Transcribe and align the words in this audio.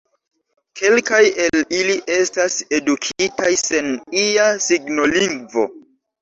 Kelkaj 0.79 1.19
el 1.43 1.61
ili 1.79 1.97
estas 2.15 2.55
edukitaj 2.79 3.51
sen 3.65 3.93
ia 4.23 4.49
signolingvo. 4.71 5.69